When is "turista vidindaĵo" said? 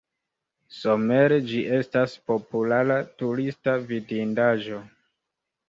3.21-4.85